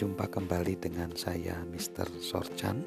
[0.00, 2.08] Jumpa kembali dengan saya Mr.
[2.24, 2.80] Sorchan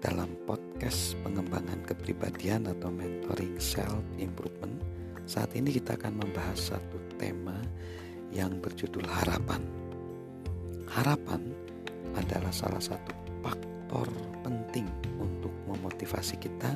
[0.00, 4.80] dalam podcast pengembangan kepribadian atau mentoring self improvement.
[5.28, 7.60] Saat ini kita akan membahas satu tema
[8.32, 9.60] yang berjudul harapan.
[10.88, 11.52] Harapan
[12.16, 13.12] adalah salah satu
[13.44, 14.08] faktor
[14.40, 14.88] penting
[15.20, 16.72] untuk memotivasi kita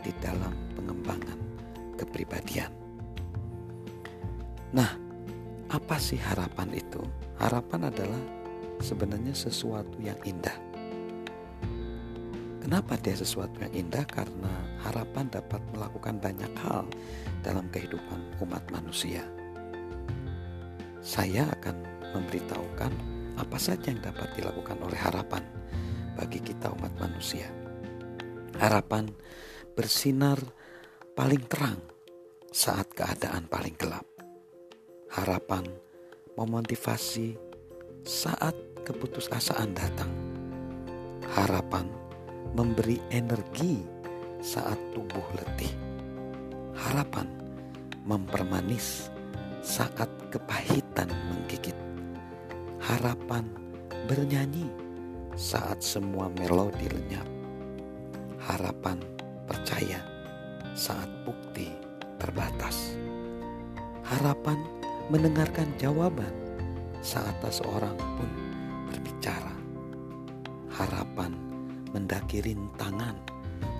[0.00, 1.36] di dalam pengembangan
[2.00, 2.72] kepribadian.
[4.72, 5.07] Nah,
[5.68, 7.00] apa sih harapan itu?
[7.36, 8.22] Harapan adalah
[8.80, 10.56] sebenarnya sesuatu yang indah.
[12.64, 14.04] Kenapa dia sesuatu yang indah?
[14.08, 14.52] Karena
[14.84, 16.88] harapan dapat melakukan banyak hal
[17.44, 19.24] dalam kehidupan umat manusia.
[21.04, 21.76] Saya akan
[22.16, 22.92] memberitahukan
[23.36, 25.44] apa saja yang dapat dilakukan oleh harapan
[26.16, 27.48] bagi kita umat manusia.
[28.56, 29.06] Harapan
[29.76, 30.40] bersinar
[31.12, 31.78] paling terang
[32.50, 34.07] saat keadaan paling gelap
[35.08, 35.64] harapan,
[36.36, 37.32] memotivasi
[38.04, 38.52] saat
[38.84, 40.12] keputusasaan datang.
[41.32, 41.88] Harapan
[42.52, 43.80] memberi energi
[44.44, 45.72] saat tubuh letih.
[46.76, 47.28] Harapan
[48.04, 49.08] mempermanis
[49.64, 51.76] saat kepahitan menggigit.
[52.80, 53.48] Harapan
[54.08, 54.68] bernyanyi
[55.36, 57.28] saat semua melodi lenyap.
[58.44, 59.00] Harapan
[59.44, 60.00] percaya
[60.72, 61.68] saat bukti
[62.16, 62.96] terbatas.
[64.08, 64.77] Harapan
[65.08, 66.30] mendengarkan jawaban
[67.00, 68.28] saat tak seorang pun
[68.92, 69.56] berbicara.
[70.68, 71.32] Harapan
[71.96, 73.16] mendaki rintangan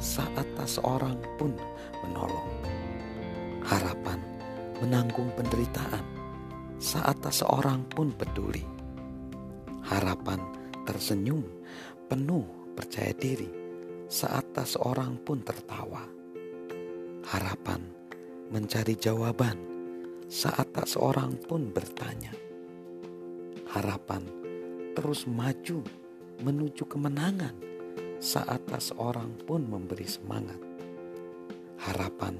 [0.00, 1.52] saat tak seorang pun
[2.00, 2.50] menolong.
[3.60, 4.16] Harapan
[4.80, 6.04] menanggung penderitaan
[6.80, 8.64] saat tak seorang pun peduli.
[9.84, 10.40] Harapan
[10.88, 11.44] tersenyum
[12.08, 13.52] penuh percaya diri
[14.08, 16.08] saat tak seorang pun tertawa.
[17.28, 17.84] Harapan
[18.48, 19.67] mencari jawaban
[20.28, 22.36] saat tak seorang pun bertanya.
[23.72, 24.20] Harapan
[24.92, 25.80] terus maju
[26.44, 27.56] menuju kemenangan
[28.20, 30.60] saat tak seorang pun memberi semangat.
[31.80, 32.36] Harapan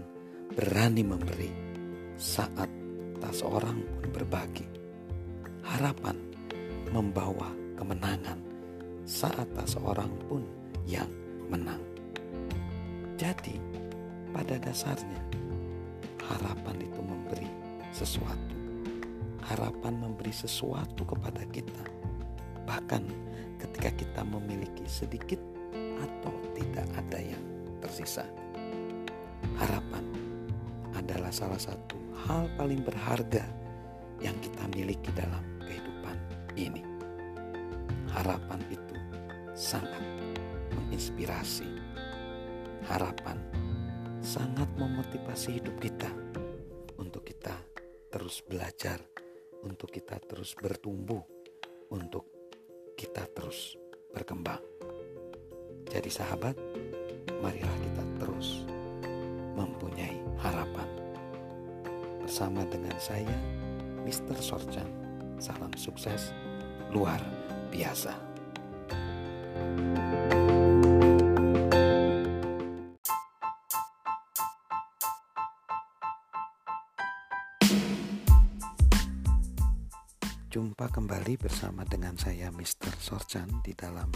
[0.53, 1.49] berani memberi
[2.21, 2.69] saat
[3.25, 4.69] tak seorang pun berbagi.
[5.65, 6.16] Harapan
[6.93, 7.49] membawa
[7.81, 8.37] kemenangan
[9.09, 10.44] saat tak seorang pun
[10.84, 11.09] yang
[11.49, 11.81] menang.
[13.16, 13.56] Jadi,
[14.31, 15.20] pada dasarnya,
[16.22, 17.57] harapan itu memberi
[17.93, 18.56] sesuatu.
[19.49, 21.84] Harapan memberi sesuatu kepada kita.
[22.69, 23.03] Bahkan
[23.59, 25.41] ketika kita memiliki sedikit
[25.99, 27.44] atau tidak ada yang
[27.81, 28.26] tersisa.
[29.56, 30.04] Harapan
[30.94, 33.47] adalah salah satu hal paling berharga
[34.19, 36.16] yang kita miliki dalam kehidupan
[36.59, 36.82] ini.
[38.10, 38.97] Harapan itu
[39.55, 40.03] sangat
[40.75, 41.66] menginspirasi.
[42.91, 43.38] Harapan
[44.25, 46.10] sangat memotivasi hidup kita
[46.99, 47.55] untuk kita
[48.28, 49.00] terus belajar,
[49.65, 51.25] untuk kita terus bertumbuh,
[51.89, 52.28] untuk
[52.93, 53.72] kita terus
[54.12, 54.61] berkembang.
[55.89, 56.53] Jadi sahabat,
[57.41, 58.69] marilah kita terus
[59.56, 60.88] mempunyai harapan.
[62.21, 63.33] Bersama dengan saya,
[64.05, 64.37] Mr.
[64.44, 64.93] Sorchan.
[65.41, 66.28] Salam sukses
[66.93, 67.25] luar
[67.72, 68.12] biasa.
[80.78, 83.03] Jumpa kembali bersama dengan saya Mr.
[83.03, 84.15] Sorchan di dalam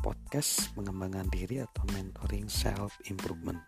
[0.00, 3.60] podcast pengembangan diri atau mentoring self improvement.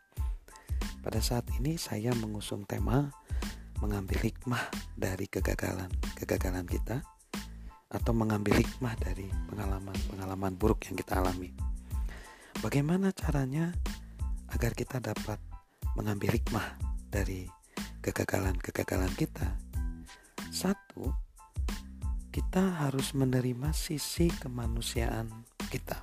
[1.04, 3.12] Pada saat ini saya mengusung tema
[3.84, 7.04] mengambil hikmah dari kegagalan-kegagalan kita
[7.92, 11.52] atau mengambil hikmah dari pengalaman-pengalaman buruk yang kita alami.
[12.64, 13.68] Bagaimana caranya
[14.48, 15.36] agar kita dapat
[15.92, 16.72] mengambil hikmah
[17.04, 17.44] dari
[18.00, 19.60] kegagalan-kegagalan kita?
[20.48, 21.23] Satu,
[22.34, 25.30] kita harus menerima sisi kemanusiaan
[25.70, 26.02] kita.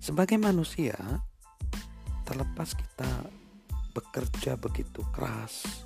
[0.00, 0.96] Sebagai manusia,
[2.24, 3.28] terlepas kita
[3.92, 5.84] bekerja begitu keras,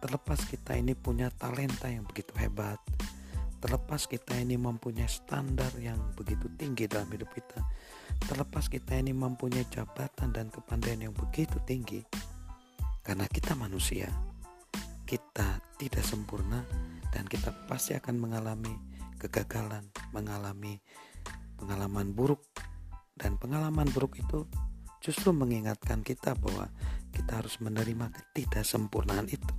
[0.00, 2.80] terlepas kita ini punya talenta yang begitu hebat,
[3.60, 7.60] terlepas kita ini mempunyai standar yang begitu tinggi dalam hidup kita,
[8.32, 12.00] terlepas kita ini mempunyai jabatan dan kepandaian yang begitu tinggi,
[13.04, 14.08] karena kita manusia,
[15.04, 16.64] kita tidak sempurna
[17.10, 18.72] dan kita pasti akan mengalami
[19.20, 19.84] kegagalan,
[20.14, 20.80] mengalami
[21.60, 22.40] pengalaman buruk
[23.18, 24.48] dan pengalaman buruk itu
[25.04, 26.72] justru mengingatkan kita bahwa
[27.12, 29.54] kita harus menerima ketidaksempurnaan itu.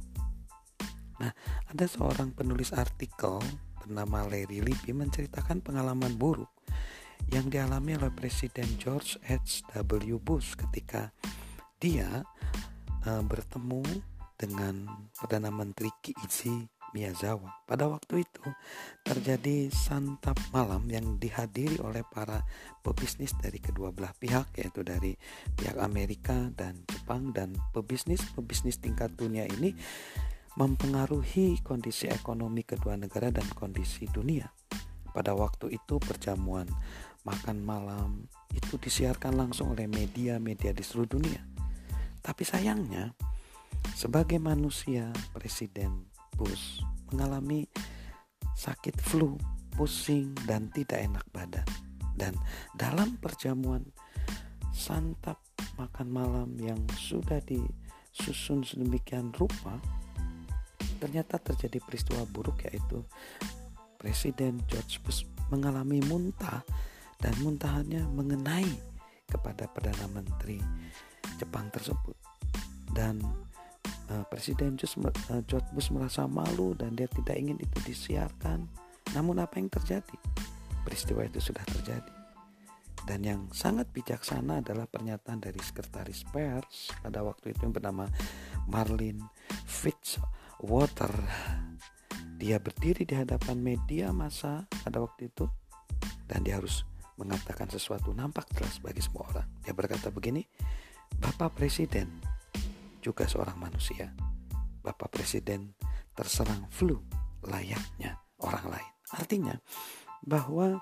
[1.22, 1.30] Nah,
[1.70, 3.38] ada seorang penulis artikel
[3.78, 6.50] bernama Larry Libby menceritakan pengalaman buruk
[7.30, 10.18] yang dialami oleh Presiden George H.W.
[10.18, 11.14] Bush ketika
[11.78, 12.26] dia
[13.06, 13.86] uh, bertemu
[14.42, 17.64] dengan Perdana Menteri Kiichi Miyazawa.
[17.64, 18.46] Pada waktu itu
[19.08, 22.44] terjadi santap malam yang dihadiri oleh para
[22.84, 25.16] pebisnis dari kedua belah pihak yaitu dari
[25.56, 29.72] pihak Amerika dan Jepang dan pebisnis-pebisnis tingkat dunia ini
[30.60, 34.52] mempengaruhi kondisi ekonomi kedua negara dan kondisi dunia.
[35.12, 36.68] Pada waktu itu perjamuan
[37.24, 41.42] makan malam itu disiarkan langsung oleh media-media di seluruh dunia.
[42.20, 43.16] Tapi sayangnya
[43.96, 47.68] sebagai manusia Presiden Bush mengalami
[48.56, 49.36] sakit flu,
[49.76, 51.68] pusing dan tidak enak badan.
[52.16, 52.36] Dan
[52.76, 53.84] dalam perjamuan
[54.72, 55.42] santap
[55.76, 59.82] makan malam yang sudah disusun sedemikian rupa,
[61.02, 63.02] ternyata terjadi peristiwa buruk yaitu
[63.98, 66.66] Presiden George Bush mengalami muntah
[67.22, 68.70] dan muntahannya mengenai
[69.30, 70.58] kepada Perdana Menteri
[71.38, 72.18] Jepang tersebut
[72.98, 73.22] dan
[74.12, 78.68] uh, Presiden uh, George Bush merasa malu dan dia tidak ingin itu disiarkan.
[79.16, 80.16] Namun apa yang terjadi?
[80.84, 82.14] Peristiwa itu sudah terjadi.
[83.02, 88.06] Dan yang sangat bijaksana adalah pernyataan dari sekretaris pers pada waktu itu yang bernama
[88.70, 89.18] Marlin
[89.66, 90.22] Fitz
[90.62, 91.10] Water
[92.42, 95.46] dia berdiri di hadapan media massa pada waktu itu
[96.26, 96.86] dan dia harus
[97.22, 99.48] mengatakan sesuatu nampak jelas bagi semua orang.
[99.62, 100.42] Dia berkata begini,
[101.22, 102.31] Bapak Presiden
[103.02, 104.14] juga seorang manusia.
[104.82, 105.74] Bapak Presiden
[106.14, 107.02] terserang flu
[107.46, 108.92] layaknya orang lain.
[109.18, 109.56] Artinya
[110.22, 110.80] bahwa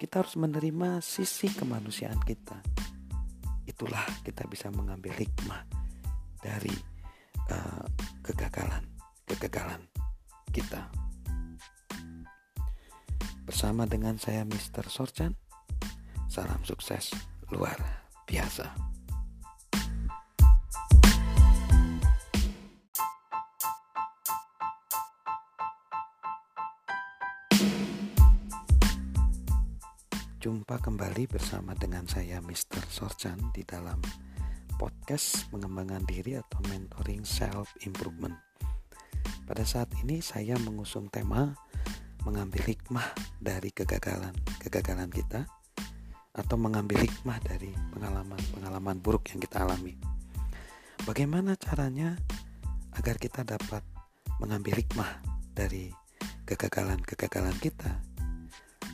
[0.00, 2.56] kita harus menerima sisi kemanusiaan kita.
[3.68, 5.66] Itulah kita bisa mengambil hikmah
[6.40, 6.72] dari
[7.52, 7.84] uh,
[8.24, 8.86] kegagalan
[9.28, 9.82] kegagalan
[10.50, 10.90] kita.
[13.46, 14.86] Bersama dengan saya Mr.
[14.86, 15.34] Sorchan,
[16.30, 17.10] salam sukses
[17.50, 17.78] luar
[18.26, 18.89] biasa.
[30.40, 32.80] Jumpa kembali bersama dengan saya Mr.
[32.88, 34.00] Sorchan di dalam
[34.80, 38.32] podcast mengembangkan diri atau mentoring self improvement.
[39.44, 41.52] Pada saat ini saya mengusung tema
[42.24, 43.04] mengambil hikmah
[43.36, 45.44] dari kegagalan-kegagalan kita
[46.32, 50.00] atau mengambil hikmah dari pengalaman-pengalaman buruk yang kita alami.
[51.04, 52.16] Bagaimana caranya
[52.96, 53.84] agar kita dapat
[54.40, 55.20] mengambil hikmah
[55.52, 55.92] dari
[56.48, 57.92] kegagalan-kegagalan kita?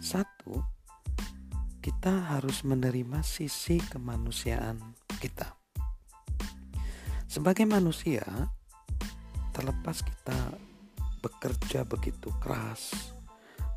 [0.02, 0.75] Satu,
[2.06, 4.78] kita harus menerima sisi kemanusiaan
[5.18, 5.58] kita.
[7.26, 8.22] Sebagai manusia,
[9.50, 10.54] terlepas kita
[11.18, 13.10] bekerja begitu keras,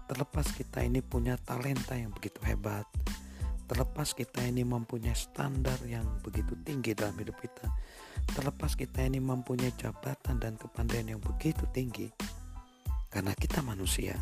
[0.06, 2.86] terlepas kita ini punya talenta yang begitu hebat,
[3.66, 7.66] terlepas kita ini mempunyai standar yang begitu tinggi dalam hidup kita,
[8.38, 12.14] terlepas kita ini mempunyai jabatan dan kepandaian yang begitu tinggi,
[13.10, 14.14] karena kita manusia,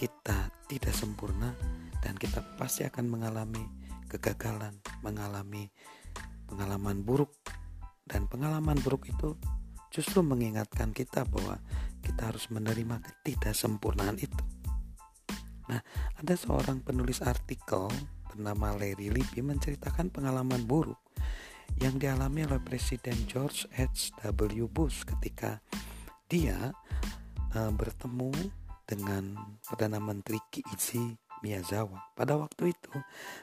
[0.00, 1.52] kita tidak sempurna
[2.02, 3.62] dan kita pasti akan mengalami
[4.10, 5.70] kegagalan, mengalami
[6.50, 7.32] pengalaman buruk,
[8.04, 9.38] dan pengalaman buruk itu
[9.88, 11.62] justru mengingatkan kita bahwa
[12.02, 14.42] kita harus menerima ketidaksempurnaan itu.
[15.70, 15.80] Nah,
[16.18, 17.86] ada seorang penulis artikel
[18.26, 20.98] bernama Larry Libby menceritakan pengalaman buruk
[21.80, 24.68] yang dialami oleh Presiden George H.W.
[24.68, 25.62] Bush ketika
[26.28, 26.74] dia
[27.56, 28.32] uh, bertemu
[28.84, 32.14] dengan Perdana Menteri Kiichi Miyazawa.
[32.14, 32.94] Pada waktu itu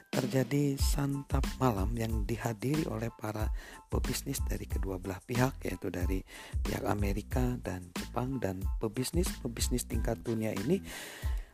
[0.08, 3.52] terjadi santap malam yang dihadiri oleh para
[3.92, 6.24] pebisnis dari kedua belah pihak yaitu dari
[6.64, 10.80] pihak Amerika dan Jepang dan pebisnis-pebisnis tingkat dunia ini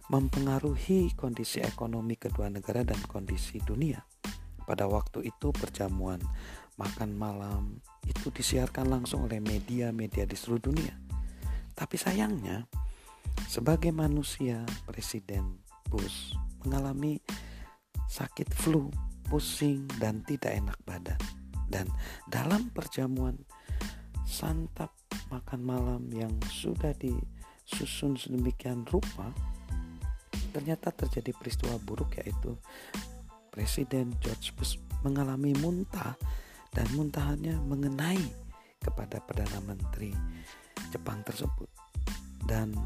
[0.06, 4.06] mempengaruhi kondisi ekonomi kedua negara dan kondisi dunia.
[4.62, 6.22] Pada waktu itu perjamuan
[6.78, 10.94] makan malam itu disiarkan langsung oleh media-media di seluruh dunia.
[11.74, 12.70] Tapi sayangnya
[13.50, 15.65] sebagai manusia Presiden
[16.64, 17.18] Mengalami
[18.06, 18.90] sakit flu,
[19.26, 21.20] pusing dan tidak enak badan.
[21.66, 21.90] Dan
[22.30, 23.34] dalam perjamuan
[24.26, 24.94] santap
[25.30, 29.34] makan malam yang sudah disusun sedemikian rupa,
[30.54, 32.54] ternyata terjadi peristiwa buruk yaitu
[33.50, 36.12] Presiden George Bush mengalami muntah
[36.72, 38.20] dan muntahannya mengenai
[38.80, 40.12] kepada Perdana Menteri
[40.92, 41.68] Jepang tersebut.
[42.44, 42.76] Dan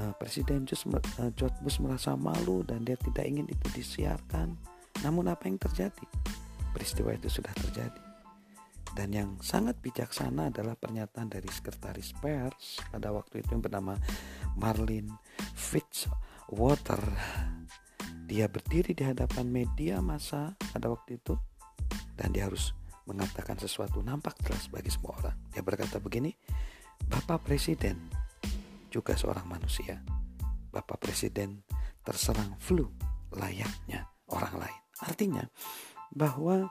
[0.00, 4.56] uh, Presiden uh, George Bush merasa malu dan dia tidak ingin itu disiarkan.
[5.02, 6.06] Namun apa yang terjadi?
[6.72, 8.00] Peristiwa itu sudah terjadi.
[8.92, 13.96] Dan yang sangat bijaksana adalah pernyataan dari sekretaris pers pada waktu itu yang bernama
[14.56, 15.08] Marlin
[15.56, 16.12] Fitz
[16.52, 17.00] Water.
[18.28, 21.36] Dia berdiri di hadapan media massa pada waktu itu
[22.16, 22.76] dan dia harus
[23.08, 25.36] mengatakan sesuatu nampak jelas bagi semua orang.
[25.50, 26.36] Dia berkata begini,
[27.08, 28.21] Bapak Presiden
[28.92, 30.04] juga seorang manusia.
[30.68, 31.64] Bapak Presiden
[32.04, 32.84] terserang flu
[33.32, 34.82] layaknya orang lain.
[35.00, 35.44] Artinya
[36.12, 36.68] bahwa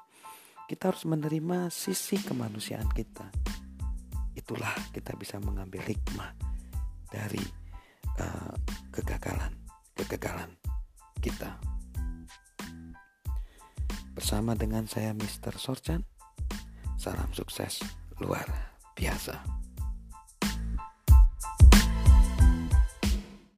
[0.69, 3.25] kita harus menerima sisi kemanusiaan kita.
[4.37, 6.31] Itulah kita bisa mengambil hikmah
[7.11, 7.41] dari
[8.21, 8.55] uh,
[8.93, 9.51] kegagalan,
[9.97, 10.53] kegagalan
[11.19, 11.59] kita.
[14.15, 15.59] Bersama dengan saya Mr.
[15.59, 16.07] Sorchan,
[16.95, 17.83] salam sukses
[18.21, 18.47] luar
[18.95, 19.60] biasa.